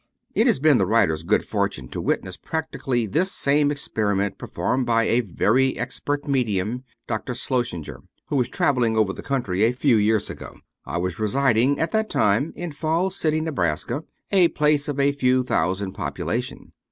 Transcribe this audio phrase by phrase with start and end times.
[0.33, 4.87] It has been the writer's good fortune to witness prac tically this same experiment, performed
[4.87, 7.35] by a very expert medium, Dr.
[7.35, 10.55] Schlossenger, who was traveling over the country a few years ago.
[10.87, 13.59] I was residing at that time in Falls City, Neb.,
[14.31, 16.71] a place of a few thousand population.